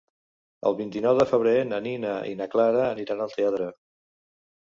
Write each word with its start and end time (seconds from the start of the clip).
El 0.69 0.75
vint-i-nou 0.77 1.17
de 1.19 1.25
febrer 1.31 1.51
na 1.73 1.81
Nina 1.89 2.15
i 2.29 2.33
na 2.41 2.47
Clara 2.55 2.81
aniran 2.87 3.21
al 3.27 3.35
teatre. 3.37 3.67